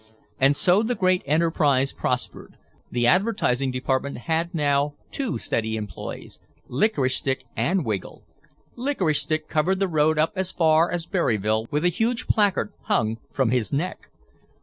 And 0.39 0.57
so 0.57 0.81
the 0.81 0.95
great 0.95 1.21
enterprise 1.27 1.93
prospered. 1.93 2.57
The 2.89 3.05
advertising 3.05 3.69
department 3.69 4.17
had 4.17 4.51
now 4.51 4.95
two 5.11 5.37
steady 5.37 5.77
employees—Licorice 5.77 7.15
Stick 7.15 7.43
and 7.55 7.85
Wiggle. 7.85 8.25
Licorice 8.75 9.21
Stick 9.21 9.47
covered 9.47 9.79
the 9.79 9.87
road 9.87 10.17
up 10.17 10.33
as 10.35 10.51
far 10.51 10.89
as 10.89 11.05
Berryville 11.05 11.67
with 11.69 11.85
a 11.85 11.89
huge 11.89 12.25
placard 12.25 12.73
hung 12.85 13.19
from 13.31 13.51
his 13.51 13.71
neck. 13.71 14.07